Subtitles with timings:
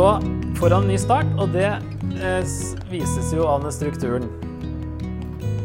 [0.00, 0.20] Så
[0.56, 1.66] får han ny start, og det
[2.24, 2.52] eh,
[2.88, 4.30] vises jo av den strukturen.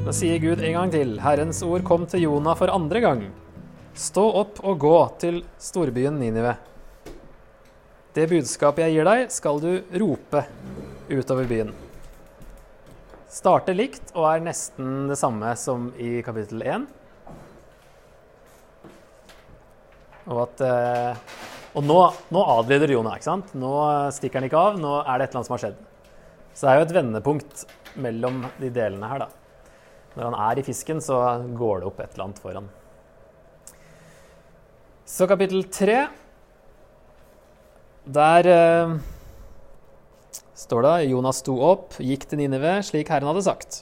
[0.03, 1.13] Da sier Gud en gang til.
[1.23, 3.21] Herrens ord kom til Jonah for andre gang.
[3.95, 6.51] Stå opp og gå til storbyen Ninive.
[8.11, 9.71] Det budskapet jeg gir deg, skal du
[10.03, 10.43] rope
[11.07, 11.71] utover byen.
[13.31, 16.89] Starter likt og er nesten det samme som i kapittel 1.
[20.27, 21.25] Og at eh,
[21.75, 21.97] Og nå,
[22.31, 23.51] nå adlyder Jonah, ikke sant?
[23.59, 23.71] Nå
[24.15, 24.77] stikker han ikke av.
[24.79, 25.81] Nå er det et eller annet som har skjedd.
[26.55, 27.65] Så det er jo et vendepunkt
[27.99, 29.29] mellom de delene her, da.
[30.15, 31.19] Når han er i fisken, så
[31.59, 32.69] går det opp et eller annet for han.
[35.05, 35.97] Så kapittel tre
[38.15, 38.95] Der eh,
[40.57, 43.81] står det Jonas sto opp, gikk til Ninive, slik Herren hadde sagt.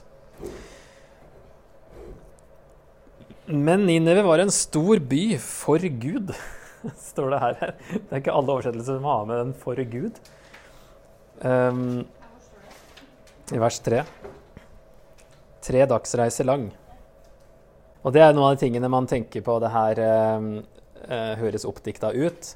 [3.46, 6.32] Men Ninive var en stor by for Gud,
[7.10, 7.60] står det her.
[7.90, 10.20] Det er ikke alle oversettelser som har med den 'for Gud'.
[11.44, 12.06] Um,
[13.52, 14.04] I vers tre.
[15.64, 16.70] Tre dagsreiser lang.
[18.04, 20.00] Og det er noen av de tingene man tenker på det her
[20.36, 20.62] um,
[21.40, 22.54] høres oppdikta ut.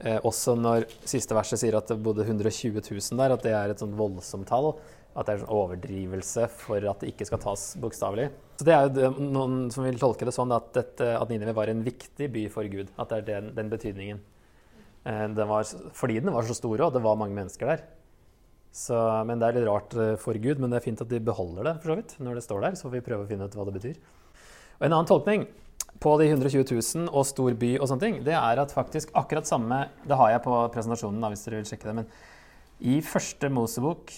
[0.00, 3.72] Eh, også når siste verset sier at det bodde 120 000 der, at det er
[3.72, 4.72] et sånt voldsomt tall.
[5.10, 8.28] At det er en sånn overdrivelse for at det ikke skal tas bokstavelig.
[8.60, 11.72] Så det er jo noen som vil tolke det sånn at, dette, at Ninive var
[11.72, 12.92] en viktig by for Gud.
[13.00, 14.20] At det er den, den betydningen.
[15.04, 15.66] Eh, den var,
[15.96, 17.82] fordi den var så stor og det var mange mennesker der.
[18.70, 18.94] Så,
[19.26, 21.66] men det er litt rart eh, for Gud, men det er fint at de beholder
[21.66, 22.78] det for så vidt, når det står der.
[22.78, 23.98] Så får vi prøve å finne ut hva det betyr.
[24.78, 25.48] Og En annen tolkning
[26.00, 29.48] på de 120 000 og stor by og sånne ting, det er at faktisk akkurat
[29.48, 31.96] samme Det har jeg på presentasjonen, da, hvis dere vil sjekke det.
[31.98, 32.12] Men
[32.80, 34.14] i første Mosebok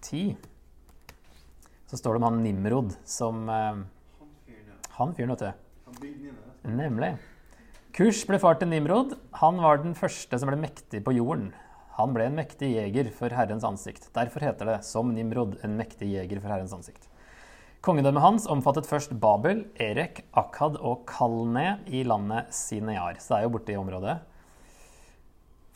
[0.00, 0.36] 10
[1.86, 3.78] så står det om han Nimrod som eh,
[4.98, 5.50] Han fyren, vet du.
[6.66, 7.12] Nemlig.
[7.94, 9.14] Kush ble far til Nimrod.
[9.38, 11.52] Han var den første som ble mektig på jorden.
[11.96, 14.10] Han ble en mektig jeger for Herrens ansikt.
[14.16, 17.06] Derfor heter det som Nimrod, en mektig jeger for Herrens ansikt.
[17.86, 23.20] Kongedømmet hans omfattet først Babel, Erek, Akkad og Kalne i landet Sinear.
[23.22, 24.16] Så det er jo borte i området.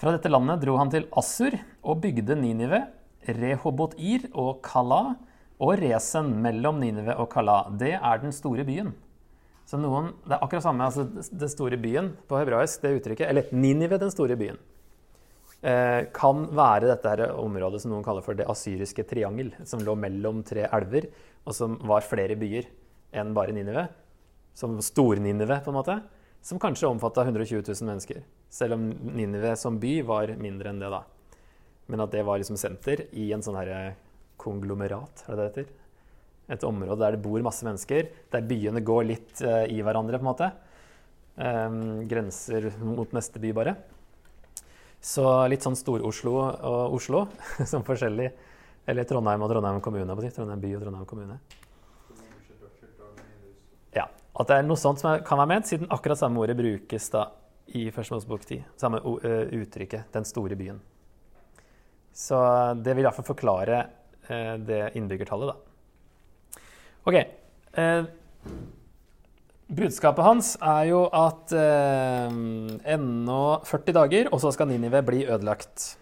[0.00, 1.54] Fra dette landet dro han til Assur
[1.84, 2.82] og bygde Ninive,
[3.28, 5.16] Rehobot-ir og Kala,
[5.60, 7.62] og Resen mellom Ninive og Kala.
[7.76, 8.94] Det er den store byen.
[9.68, 13.44] Så noen, Det er akkurat samme, altså den store byen på hebraisk, det uttrykket, eller
[13.52, 14.58] Ninive, den store byen,
[15.62, 19.94] eh, kan være dette her området som noen kaller for det asyriske triangel, som lå
[19.94, 21.10] mellom tre elver,
[21.46, 22.66] og som var flere byer
[23.12, 23.88] enn bare Ninive.
[24.54, 26.02] Som Stor-Ninive, på en måte.
[26.42, 28.22] Som kanskje omfatta 120 000 mennesker.
[28.48, 31.04] Selv om Ninive som by var mindre enn det, da.
[31.90, 33.94] Men at det var liksom senter i en sånn herre
[34.40, 35.76] konglomerat, er det det heter?
[36.50, 40.24] Et område der det bor masse mennesker, der byene går litt uh, i hverandre, på
[40.24, 40.50] en måte.
[41.40, 41.80] Um,
[42.10, 43.74] grenser mot neste by, bare.
[45.00, 47.24] Så litt sånn Stor-Oslo og Oslo
[47.70, 48.28] som forskjellig.
[48.90, 50.16] Eller Trondheim og Trondheim kommune.
[50.16, 50.30] på.
[50.34, 51.38] Trondheim by og Trondheim kommune.
[53.96, 57.10] Ja, At det er noe sånt som kan være ment, siden akkurat samme ordet brukes
[57.14, 57.28] da
[57.78, 58.64] i Første Mosebok 10.
[58.80, 60.10] Samme eh, uttrykket.
[60.12, 60.80] Den store byen.
[62.12, 62.38] Så
[62.82, 63.84] det vil iallfall forklare
[64.28, 66.64] eh, det innbyggertallet, da.
[67.08, 67.16] OK.
[67.80, 68.02] Eh,
[69.70, 72.28] budskapet hans er jo at eh,
[72.96, 75.94] ennå 40 dager, og så skal Ninive bli ødelagt.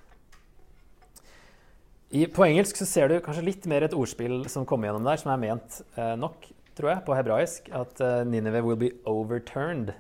[2.09, 5.21] I, på engelsk så ser du kanskje litt mer et ordspill som kommer gjennom der,
[5.21, 6.47] som er ment eh, nok,
[6.79, 7.69] tror jeg, på hebraisk.
[7.77, 9.93] At eh, Ninive will be overturned.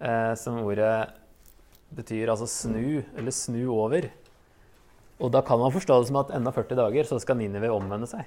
[0.00, 1.14] Eh, som ordet
[1.96, 4.10] betyr altså snu, eller snu over.
[5.20, 8.08] Og da kan man forstå det som at enda 40 dager så skal Ninive omvende
[8.08, 8.24] seg.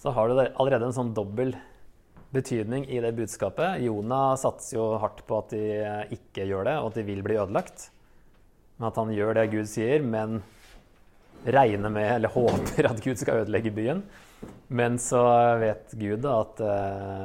[0.00, 1.56] Så har du allerede en sånn dobbel
[2.30, 3.82] betydning i det budskapet.
[3.82, 5.64] Jonah satser jo hardt på at de
[6.14, 7.90] ikke gjør det, og at de vil bli ødelagt.
[8.78, 10.40] Men at han gjør det Gud sier, men
[11.44, 14.04] regner med, eller håper at Gud skal ødelegge byen.
[14.70, 15.20] Men så
[15.60, 17.24] vet Gud at eh,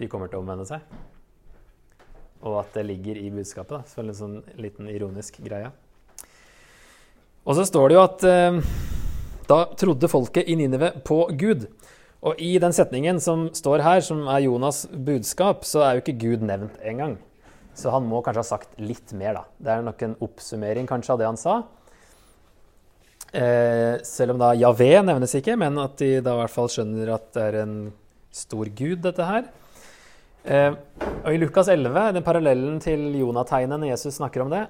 [0.00, 0.82] de kommer til å omvende seg.
[2.46, 3.76] Og at det ligger i budskapet.
[3.76, 3.82] da.
[3.90, 5.70] Så en sånn liten ironisk greie.
[7.46, 8.58] Og så står det jo at eh,
[9.46, 11.68] da trodde folket i Ninive på Gud.
[12.26, 16.18] Og i den setningen som står her, som er Jonas' budskap, så er jo ikke
[16.24, 17.14] Gud nevnt engang.
[17.76, 19.44] Så han må kanskje ha sagt litt mer, da.
[19.62, 21.60] Det er nok en oppsummering kanskje av det han sa.
[23.36, 27.12] Eh, selv om da Javé nevnes ikke, men at de da i hvert fall skjønner
[27.14, 27.76] at det er en
[28.34, 29.46] stor gud, dette her.
[30.46, 30.72] Eh,
[31.20, 34.64] og i Lukas 11, den parallellen til Jonategnet når Jesus snakker om det,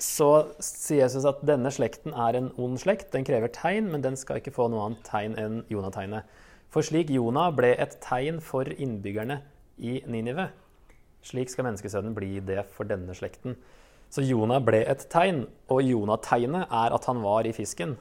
[0.00, 0.30] så
[0.64, 3.10] sier Jesus at denne slekten er en ond slekt.
[3.12, 6.28] Den krever tegn, men den skal ikke få noe annet tegn enn Jonategnet.
[6.70, 9.40] For slik Jonah ble et tegn for innbyggerne
[9.80, 10.50] i Ninive,
[11.26, 13.56] slik skal menneskesønnen bli det for denne slekten.
[14.10, 17.96] Så Jonah ble et tegn, og Jonategnet er at han var i fisken.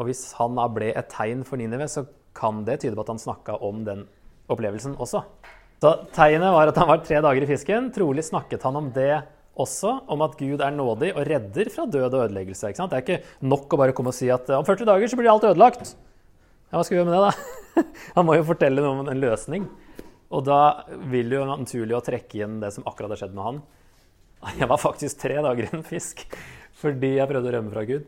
[0.00, 3.12] Og hvis han da ble et tegn for Ninive, så kan det tyde på at
[3.12, 4.06] han snakka om den
[4.50, 5.22] opplevelsen også.
[5.80, 7.90] Så tegnet var at han var tre dager i fisken.
[7.94, 9.22] Trolig snakket han om det
[9.62, 12.72] også, om at Gud er nådig og redder fra død og ødeleggelse.
[12.76, 15.30] Det er ikke nok å bare komme og si at om 40 dager så blir
[15.32, 15.94] alt ødelagt.
[16.70, 17.84] Ja, hva skal vi gjøre med det, da?
[18.16, 19.66] Han må jo fortelle noe om en løsning.
[20.30, 20.60] Og da
[21.10, 23.60] vil jo naturlig å trekke inn det som akkurat har skjedd med han.
[24.60, 26.22] Jeg var faktisk tre dager i en fisk
[26.80, 28.06] fordi jeg prøvde å rømme fra Gud.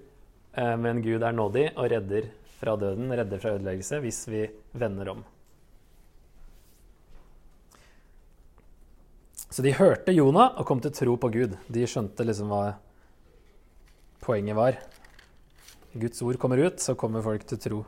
[0.56, 4.46] Eh, men Gud er nådig og redder fra døden, redder fra ødeleggelse, hvis vi
[4.78, 5.24] vender om.
[9.52, 11.58] Så de hørte Jonah og kom til tro på Gud.
[11.68, 12.72] De skjønte liksom hva
[14.24, 14.78] poenget var.
[15.92, 17.80] Guds ord kommer ut, så kommer folk til tro.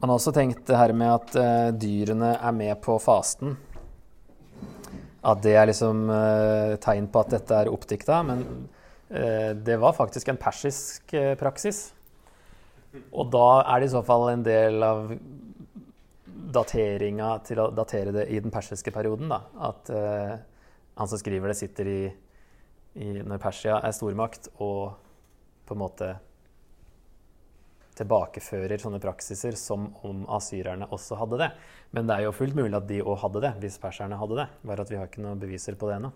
[0.00, 3.54] Man har også tenkt det her med at uh, dyrene er med på fasten.
[5.24, 8.20] At det er liksom uh, tegn på at dette er oppdikta.
[8.28, 8.44] Men
[9.12, 11.86] uh, det var faktisk en persisk praksis.
[13.16, 15.08] Og da er det i så fall en del av
[16.52, 19.32] dateringa til å datere det i den persiske perioden.
[19.32, 19.44] Da.
[19.70, 19.92] At
[21.00, 22.00] han som skriver det, sitter i,
[23.00, 24.98] i, når Persia er stormakt, og
[25.64, 26.08] på en måte
[27.96, 31.48] tilbakefører sånne praksiser som om asyrerne også hadde det.
[31.96, 34.46] Men det er jo fullt mulig at de òg hadde det, hvis perserne hadde det.
[34.68, 36.12] Bare at vi har ikke noen beviser på det ennå.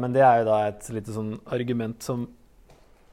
[0.00, 2.28] Men det er jo da et lite sånn argument som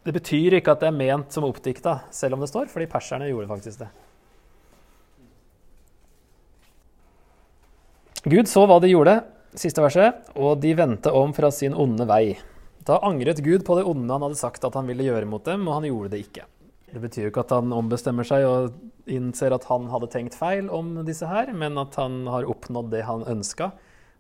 [0.04, 3.30] Det betyr ikke at det er ment som oppdikta, selv om det står, fordi perserne
[3.30, 3.88] gjorde faktisk det.
[8.28, 9.14] Gud så hva de gjorde,
[9.60, 12.38] siste verset, og de vendte om fra sin onde vei.
[12.84, 15.68] Da angret Gud på det onde han hadde sagt at han ville gjøre mot dem,
[15.68, 16.48] og han gjorde det ikke.
[16.94, 18.76] Det betyr jo ikke at han ombestemmer seg og
[19.10, 23.06] innser at han hadde tenkt feil om disse her, men at han har oppnådd det
[23.08, 23.72] han ønska,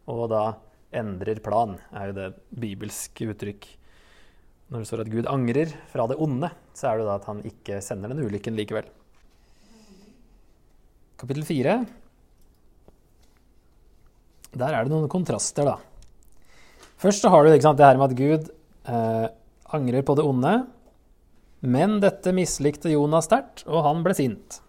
[0.09, 0.43] og da
[0.93, 2.27] endrer plan, er jo det
[2.63, 3.67] bibelske uttrykk.
[4.73, 7.43] Når det står at Gud angrer fra det onde, så er det da at han
[7.45, 8.87] ikke sender den ulykken likevel.
[11.19, 11.75] Kapittel fire
[14.59, 15.77] der er det noen kontraster, da.
[17.01, 18.51] Først så har du sant, det her med at Gud
[18.87, 19.25] eh,
[19.75, 20.53] angrer på det onde.
[21.63, 24.59] Men dette mislikte Jonas sterkt, og han ble sint.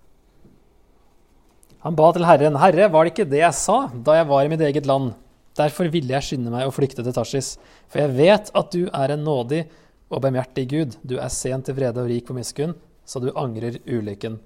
[1.85, 4.51] Han ba til Herren, Herre, var det ikke det jeg sa da jeg var i
[4.53, 5.13] mitt eget land?
[5.59, 7.55] Derfor ville jeg skynde meg å flykte til Tarsis,
[7.91, 9.61] for jeg vet at du er en nådig
[10.09, 10.97] og barmhjertig Gud.
[11.07, 12.75] Du er sent til vrede og rik på miskunn,
[13.07, 14.41] så du angrer ulykken.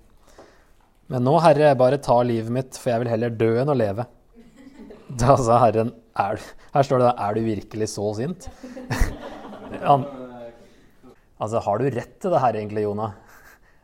[1.08, 4.04] Men nå, Herre, bare ta livet mitt, for jeg vil heller dø enn å leve.
[5.22, 6.40] Da sa Herren er,
[6.74, 8.48] Her står det da Er du virkelig så sint?
[9.88, 10.04] Han,
[11.38, 13.12] altså, har du rett til det her egentlig, Jonah?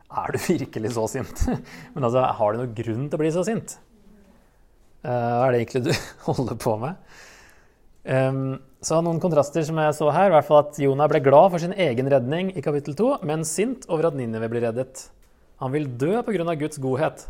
[0.09, 1.45] Er du virkelig så sint?
[1.93, 3.77] Men altså, har du noen grunn til å bli så sint?
[5.05, 5.91] Uh, hva er det egentlig du
[6.25, 6.97] holder på med?
[8.05, 11.53] Um, så noen kontraster som jeg så her, i hvert fall at Jonah ble glad
[11.53, 15.07] for sin egen redning i kapittel 2, men sint over at Ninive blir reddet.
[15.61, 16.53] Han vil dø pga.
[16.59, 17.27] Guds godhet,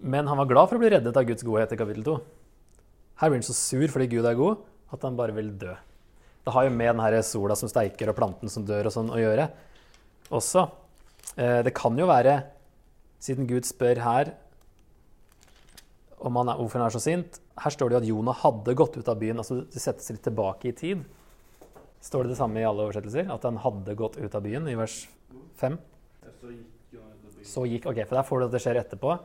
[0.00, 2.20] men han var glad for å bli reddet av Guds godhet i kapittel 2.
[3.20, 5.74] Her blir han så sur fordi Gud er god, at han bare vil dø.
[6.46, 9.18] Det har jo med denne sola som steiker og planten som dør og sånn å
[9.18, 9.48] gjøre
[10.30, 10.66] også.
[11.36, 12.38] Eh, det kan jo være,
[13.22, 14.32] siden Gud spør her
[16.16, 18.74] om han er, hvorfor han er så sint Her står det jo at Jonah hadde
[18.76, 19.38] gått ut av byen.
[19.40, 21.04] altså Det settes litt tilbake i tid.
[22.04, 23.30] Står det det samme i alle oversettelser?
[23.32, 25.06] At han hadde gått ut av byen, i vers
[25.60, 25.78] 5?
[27.46, 29.16] Så gikk, ok, for Der får du at det skjer etterpå.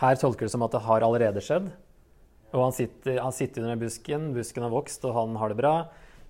[0.00, 1.70] Her tolker det som at det har allerede skjedd.
[2.50, 5.74] Og han sitter, han sitter under busken, busken har vokst, og han har det bra.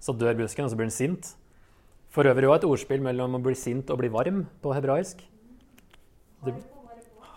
[0.00, 1.32] Så dør busken, og så blir han sint.
[2.12, 5.22] For øvrig òg et ordspill mellom å bli sint og bli varm på hebraisk.
[6.44, 6.54] Det,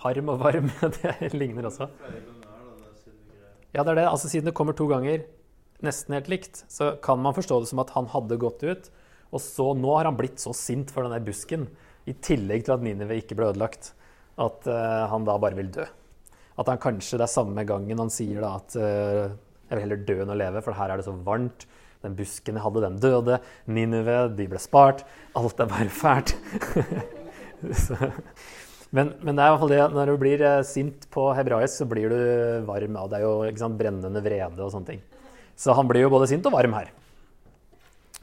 [0.04, 1.88] harm og varm, det ligner også.
[3.74, 4.10] Ja, det er det.
[4.10, 5.24] Altså, siden det kommer to ganger
[5.84, 8.92] nesten helt likt, så kan man forstå det som at han hadde gått ut,
[9.34, 11.68] og så nå har han blitt så sint for den der busken,
[12.08, 13.94] i tillegg til at Ninive ikke ble ødelagt,
[14.40, 15.86] at uh, han da bare vil dø.
[16.60, 19.34] At han kanskje det er samme gangen han sier da at uh,
[19.70, 21.66] jeg vil heller dø enn å leve, for her er det så varmt.
[22.04, 23.40] Den busken jeg hadde, den døde.
[23.72, 25.06] Ninive, de ble spart.
[25.40, 26.36] Alt er bare fælt.
[28.96, 31.80] men, men, det er i hvert fall det når du blir uh, sint på hebraisk,
[31.80, 32.20] så blir du
[32.68, 33.00] varm.
[33.00, 35.02] Ja, det er jo sant, brennende vrede og sånne ting.
[35.58, 36.92] Så han blir jo både sint og varm her.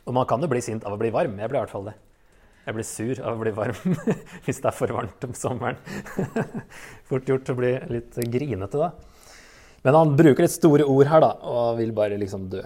[0.04, 1.38] Og man kan jo bli sint av å bli varm.
[1.40, 1.96] Jeg blir i hvert fall det.
[2.66, 3.94] Jeg blir sur av å bli varm
[4.44, 5.78] hvis det er for varmt om sommeren.
[7.08, 8.90] Fort gjort å bli litt grinete da.
[9.86, 12.60] Men han bruker litt store ord her da, og vil bare liksom dø.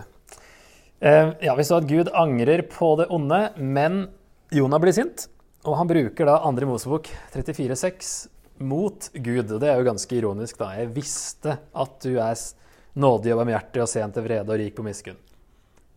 [0.98, 4.08] Eh, ja, Vi så at Gud angrer på det onde, men
[4.54, 5.28] Jonah blir sint.
[5.64, 6.66] Og han bruker da 2.
[6.68, 8.12] Mosebok 34,6
[8.58, 9.52] mot Gud.
[9.52, 10.74] Og det er jo ganske ironisk, da.
[10.78, 12.34] Jeg visste at du er
[12.98, 15.18] nådig og barmhjertig og sent til vrede og rik på miskunn.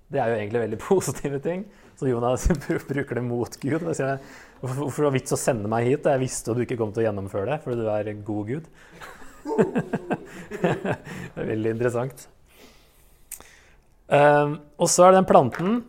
[0.07, 1.65] Det er jo egentlig veldig positive ting.
[1.97, 2.47] Så Jonas
[2.89, 3.81] bruker det mot Gud.
[3.81, 4.21] Og sier,
[4.61, 6.07] Hvorfor var det vits å sende meg hit?
[6.09, 8.53] Jeg visste jo du ikke kom til å gjennomføre det, fordi du er en god
[8.53, 8.71] Gud.
[10.61, 12.25] det er veldig interessant.
[14.07, 15.79] Um, og så er det den planten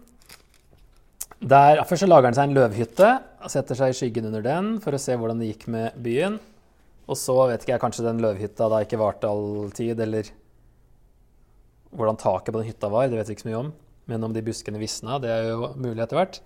[1.39, 3.09] der Først så lager han seg en løvhytte
[3.47, 6.41] og setter seg i skyggen under den for å se hvordan det gikk med byen.
[7.09, 10.29] Og så vet ikke jeg, kanskje den løvhytta da ikke varte all tid, eller
[11.95, 13.07] hvordan taket på den hytta var.
[13.09, 13.71] Det vet vi ikke så mye om.
[14.09, 16.43] Men om de buskene visna, det er jo mulig etter hvert.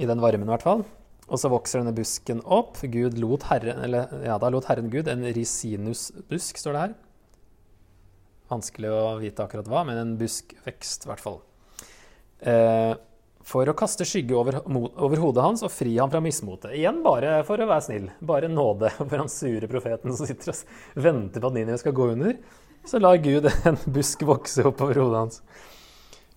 [0.00, 0.84] I den varmen, i hvert fall.
[1.28, 2.80] Og så vokser denne busken opp.
[2.92, 6.98] Gud lot Herren, eller, ja, da lot Herren Gud en risinusbusk, står det her.
[8.52, 11.40] Vanskelig å vite akkurat hva, men en buskvekst, i hvert fall.
[12.42, 12.92] Eh,
[13.46, 16.76] for å kaste skygge over, over, hodet hans og fri ham fra mismotet.
[16.78, 18.08] Igjen bare for å være snill.
[18.22, 22.12] Bare nåde for han sure profeten som sitter og venter på at Ninive skal gå
[22.14, 22.36] under.
[22.86, 25.42] Så lar Gud en busk vokse opp over hodet hans.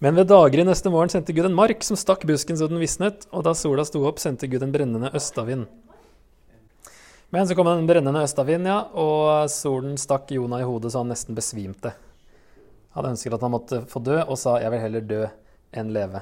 [0.03, 3.27] Men ved daggry neste morgen sendte Gud en mark som stakk busken så den visnet,
[3.31, 5.69] og da sola sto opp, sendte Gud en brennende østavind.
[7.31, 11.11] Men så kom en brennende østavind, ja, og solen stakk Jonah i hodet så han
[11.13, 11.93] nesten besvimte.
[12.91, 15.25] Han hadde ønsket at han måtte få dø, og sa 'jeg vil heller dø
[15.73, 16.21] enn leve'.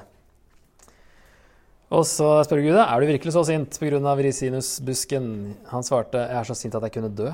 [1.90, 4.14] Og så spør Gud er du virkelig så sint pga.
[4.16, 5.54] risinusbusken.
[5.66, 7.32] Han svarte jeg er så sint at jeg kunne dø.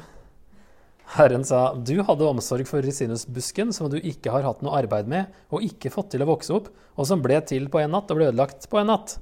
[1.11, 5.33] Herren sa du hadde omsorg for risinusbusken som du ikke har hatt noe arbeid med
[5.51, 8.21] og ikke fått til å vokse opp, og som ble til på en natt og
[8.21, 9.17] ble ødelagt på en natt.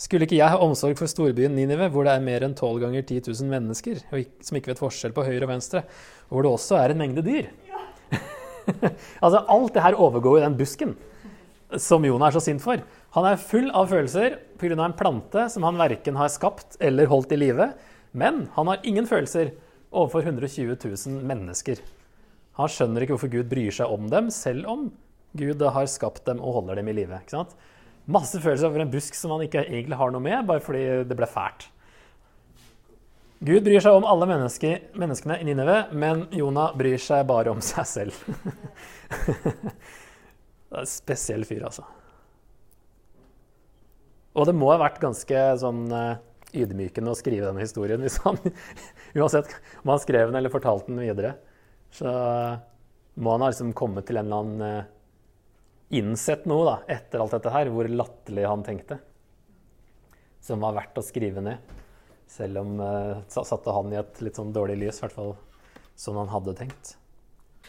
[0.00, 3.04] Skulle ikke jeg ha omsorg for storbyen Ninive, hvor det er mer enn tolv ganger
[3.04, 4.00] 10 000 mennesker,
[4.42, 5.84] som ikke vet forskjell på høyre og venstre,
[6.26, 7.52] og hvor det også er en mengde dyr?
[7.70, 7.84] Ja.
[9.24, 10.96] altså, alt det her overgår jo den busken
[11.80, 12.82] som Jonah er så sint for.
[13.14, 14.74] Han er full av følelser pga.
[14.74, 17.70] en plante som han verken har skapt eller holdt i live.
[18.12, 19.52] Men han har ingen følelser
[19.94, 21.80] overfor 120 000 mennesker.
[22.58, 24.88] Han skjønner ikke hvorfor Gud bryr seg om dem, selv om
[25.34, 27.20] Gud har skapt dem og holder dem i live.
[28.04, 31.16] Masse følelser over en busk som han ikke egentlig har noe med, bare fordi det
[31.18, 31.70] ble fælt.
[33.44, 37.60] Gud bryr seg om alle menneske, menneskene i Nineve, men Jonah bryr seg bare om
[37.64, 38.20] seg selv.
[40.70, 41.84] det er en spesiell fyr, altså.
[44.34, 46.16] Og det må ha vært ganske sånn uh,
[46.54, 48.38] ydmykende å skrive denne historien hvis han,
[49.18, 51.34] uansett om han skrev den eller fortalte den videre.
[51.94, 52.10] Så
[53.14, 54.90] må han ha liksom kommet til en eller annen uh,
[55.94, 58.96] Innsett noe da, etter alt dette her, hvor latterlig han tenkte.
[60.42, 61.74] Som var verdt å skrive ned.
[62.26, 65.34] Selv om uh, satte han i et litt sånn dårlig lys, i hvert fall
[65.94, 66.96] som han hadde tenkt.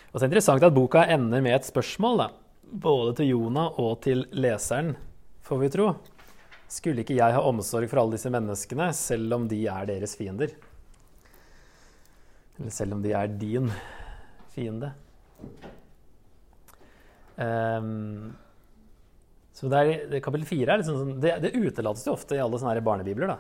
[0.10, 2.28] Og så er det interessant at boka ender med et spørsmål, da.
[2.66, 4.96] Både til Jonah og til leseren,
[5.46, 5.92] får vi tro.
[6.72, 10.56] Skulle ikke jeg ha omsorg for alle disse menneskene, selv om de er deres fiender?
[12.58, 13.70] Eller selv om de er din
[14.56, 14.94] fiende?
[17.36, 18.32] Um,
[19.56, 22.84] så det er, det, Kapittel fire liksom det, det utelates jo ofte i alle sånne
[22.84, 23.36] barnebibler.
[23.36, 23.38] da.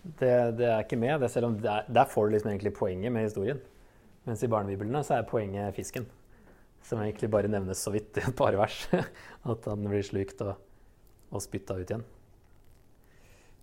[0.00, 3.28] Det, det, er ikke med, selv om er, der får du liksom egentlig poenget med
[3.28, 3.60] historien.
[4.28, 6.06] Mens i barnebiblene så er poenget fisken.
[6.84, 8.86] Som egentlig bare nevnes så vidt i et par vers.
[9.52, 10.56] At han blir slukt og,
[11.32, 12.06] og spytta ut igjen.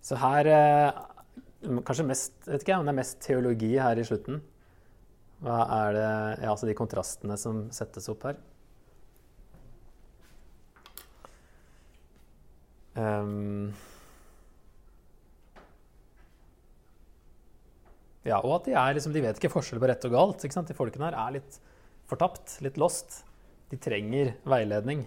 [0.04, 1.04] Så her eh,
[1.58, 4.38] Kanskje mest, vet ikke om det er mest teologi her i slutten.
[5.42, 6.10] Hva er det
[6.44, 8.38] Ja, altså de kontrastene som settes opp her.
[12.98, 13.70] Um,
[18.26, 20.42] ja, og at de er liksom, de vet ikke forskjell på rett og galt.
[20.42, 20.70] ikke sant?
[20.70, 21.60] De folkene her er litt
[22.10, 23.20] fortapt, litt lost.
[23.70, 25.06] De trenger veiledning.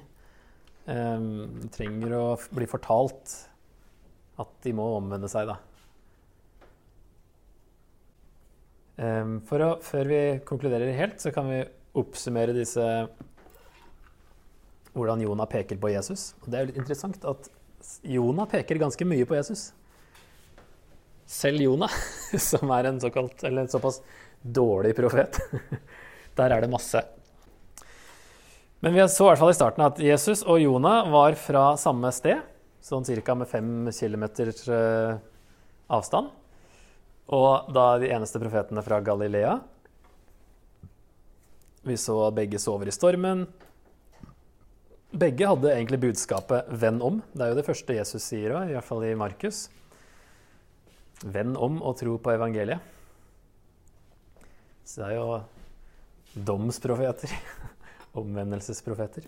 [0.88, 3.36] Um, de trenger å bli fortalt
[4.40, 5.58] at de må omvende seg, da.
[9.02, 11.62] Um, å, før vi konkluderer helt, så kan vi
[11.98, 12.86] oppsummere disse
[14.92, 16.34] hvordan Jonah peker på Jesus.
[16.44, 17.50] Og det er jo litt interessant at
[18.06, 19.72] Jonah peker ganske mye på Jesus.
[21.32, 21.94] Selv Jonah,
[22.50, 24.02] som er en såkalt, en såpass
[24.42, 25.40] dårlig profet.
[26.38, 27.02] Der er det masse.
[28.82, 32.10] Men vi så i hvert fall i starten at Jesus og Jonah var fra samme
[32.16, 32.42] sted
[32.82, 33.36] sånn ca.
[33.36, 35.18] med fem kilometers eh,
[35.88, 36.32] avstand.
[37.32, 39.60] Og da de eneste profetene fra Galilea.
[41.88, 43.46] Vi så at begge sover i stormen.
[45.12, 47.22] Begge hadde egentlig budskapet 'venn om'.
[47.34, 49.70] Det er jo det første Jesus sier i hvert fall i Markus.
[51.24, 52.80] Venn om og tro på evangeliet.
[54.86, 55.44] Så det er jo
[56.36, 57.32] domsprofeter.
[58.22, 59.28] Omvendelsesprofeter.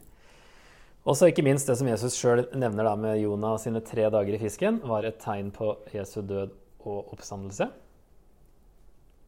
[1.03, 4.37] Og så ikke minst det som Jesus sjøl nevner da med Jonah sine tre dager
[4.37, 6.53] i fisken, var et tegn på Jesu død
[6.87, 7.67] og oppstandelse.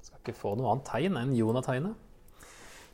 [0.06, 2.00] Skal ikke få noe annet tegn enn Jonah-tegnet.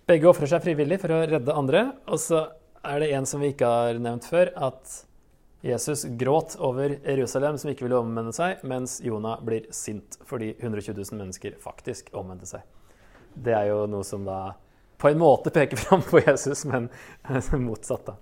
[0.10, 1.84] Begge ofrer seg frivillig for å redde andre.
[2.10, 2.42] Og så
[2.82, 4.98] er det en som vi ikke har nevnt før, at
[5.62, 10.98] Jesus gråt over Jerusalem som ikke ville omvende seg, mens Jonah blir sint fordi 120
[10.98, 12.66] 000 mennesker faktisk omvendte seg.
[13.38, 14.56] Det er jo noe som da
[14.98, 16.90] på en måte peker fram på Jesus, men
[17.70, 18.18] motsatt, da.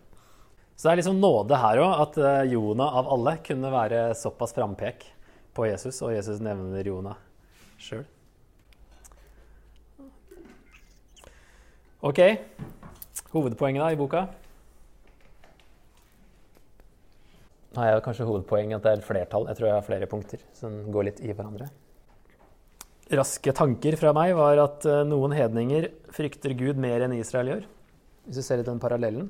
[0.79, 4.55] Så det er liksom nåde her òg, at Jona Jonah av alle kunne være såpass
[4.55, 5.03] frampek
[5.51, 7.17] på Jesus, og Jesus nevner Jonah
[7.75, 8.05] sjøl.
[11.99, 12.21] OK.
[13.33, 14.21] Hovedpoenget da i boka?
[17.75, 19.49] Nå har jeg kanskje hovedpoenget at det er et flertall.
[19.51, 21.67] Jeg tror jeg har flere punkter som går litt i hverandre.
[23.19, 27.69] Raske tanker fra meg var at eh, noen hedninger frykter Gud mer enn Israel gjør.
[28.29, 29.27] Hvis du ser litt den parallellen.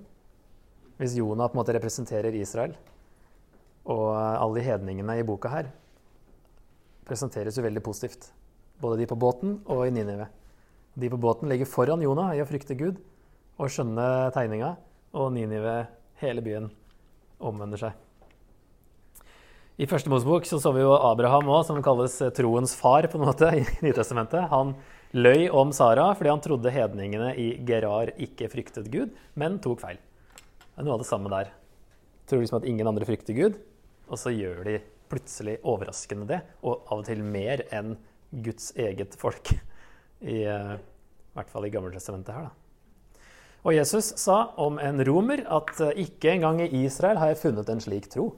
[0.99, 2.73] Hvis Jonah på en måte representerer Israel,
[3.89, 5.69] og alle de hedningene i boka her
[7.07, 8.29] presenteres jo veldig positivt.
[8.83, 10.27] Både de på båten og i Ninive.
[10.99, 12.99] De på båten ligger foran Jonah i å frykte Gud
[13.59, 14.75] og skjønne tegninga,
[15.15, 15.81] og Ninive,
[16.21, 16.69] hele byen,
[17.39, 17.97] omvender seg.
[19.79, 23.15] I første Mosebok så, så vi jo Abraham òg, som kalles eh, troens far på
[23.15, 24.49] en måte i Nytestamentet.
[24.51, 24.75] Han
[25.15, 30.01] løy om Sara fordi han trodde hedningene i Gerar ikke fryktet Gud, men tok feil.
[30.79, 31.49] Er noe av det samme der.
[32.29, 33.57] Tror liksom at ingen andre frykter Gud,
[34.07, 34.77] og så gjør de
[35.11, 37.97] plutselig overraskende det, og av og til mer enn
[38.31, 39.51] Guds eget folk.
[40.23, 40.77] I, uh,
[41.35, 42.55] hvert fall i Gammeltestamentet her, da.
[43.67, 47.71] Og Jesus sa om en romer at uh, ikke engang i Israel har jeg funnet
[47.73, 48.29] en slik tro.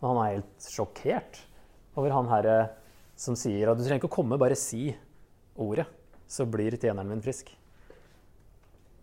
[0.00, 1.44] Men han er helt sjokkert
[1.98, 2.58] over han herre
[3.18, 4.90] som sier at du trenger ikke å komme, bare si
[5.58, 5.86] ordet,
[6.26, 7.54] så blir tjeneren min frisk.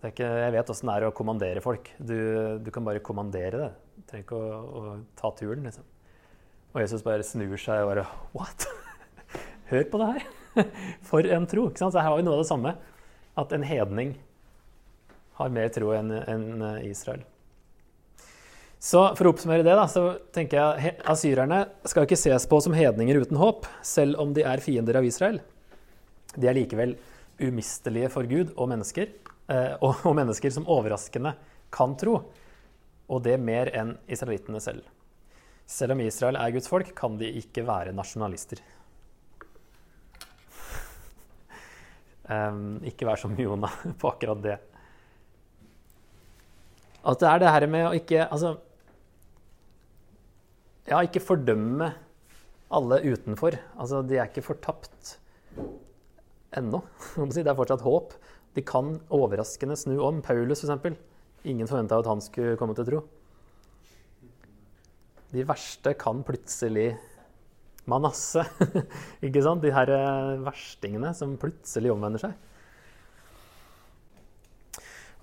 [0.05, 1.89] Ikke, jeg vet åssen det er å kommandere folk.
[1.97, 2.15] Du,
[2.61, 3.69] du, kan bare kommandere det.
[3.95, 5.85] Du trenger ikke å, å ta turen, liksom.
[6.75, 8.67] Og Jesus bare snur seg og bare What?
[9.71, 10.27] Hør på det her!
[11.09, 11.69] For en tro!
[11.69, 11.95] ikke sant?
[11.95, 12.75] Så her har vi noe av det samme.
[13.39, 14.17] At en hedning
[15.39, 17.25] har mer tro enn en Israel.
[18.85, 22.75] Så for å oppsummere det, da, så tenker jeg asyrerne skal ikke ses på som
[22.75, 25.39] hedninger uten håp, selv om de er fiender av Israel.
[26.35, 26.93] De er likevel
[27.41, 31.35] umistelige for Gud og mennesker, eh, og, og mennesker som overraskende
[31.73, 32.15] kan tro,
[33.05, 34.85] og det mer enn israelittene selv.
[35.65, 38.61] Selv om Israel er Guds folk, kan de ikke være nasjonalister.
[42.25, 43.69] Um, ikke vær som Jonah
[44.01, 44.55] på akkurat det.
[47.05, 48.55] At det er det her med å ikke Altså,
[50.89, 51.91] ja, ikke fordømme
[52.73, 53.59] alle utenfor.
[53.77, 55.19] Altså, de er ikke fortapt
[56.57, 56.81] ennå.
[57.29, 58.17] Det er fortsatt håp.
[58.55, 60.21] De kan overraskende snu om.
[60.23, 60.95] Paulus, f.eks.
[61.45, 63.01] Ingen forventa at han skulle komme til tro.
[65.35, 66.93] De verste kan plutselig
[67.85, 68.41] Manasse.
[69.25, 69.61] ikke sant?
[69.61, 72.33] De her eh, verstingene som plutselig omvender seg.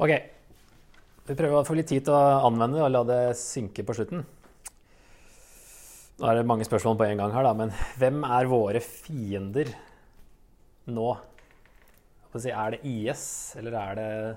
[0.03, 0.13] OK.
[1.27, 3.97] Vi prøver å få litt tid til å anvende det og la det synke på
[3.97, 4.25] slutten.
[6.21, 9.71] Nå er det mange spørsmål på en gang her, da, men hvem er våre fiender
[10.93, 11.09] nå?
[12.33, 14.37] Er det IS, eller er det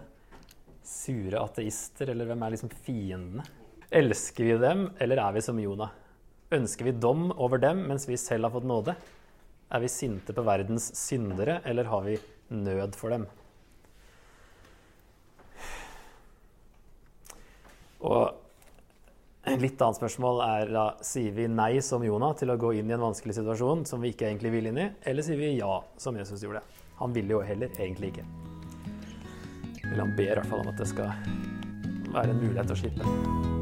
[0.84, 3.46] sure ateister, eller hvem er liksom fiendene?
[3.96, 5.94] Elsker vi dem, eller er vi som Jonah?
[6.52, 8.98] Ønsker vi dom over dem mens vi selv har fått nåde?
[9.72, 12.20] Er vi sinte på verdens syndere, eller har vi
[12.52, 13.26] nød for dem?
[18.06, 18.36] Og
[19.46, 22.92] et litt annet spørsmål er da sier vi nei som Jonah til å gå inn
[22.92, 25.80] i en vanskelig situasjon som vi ikke egentlig vil inn i, eller sier vi ja
[26.02, 26.66] som Jesus gjorde?
[27.00, 28.26] Han ville jo heller egentlig ikke.
[29.84, 31.12] Eller han ber i hvert fall om at det skal
[32.14, 33.55] være en mulighet å slippe.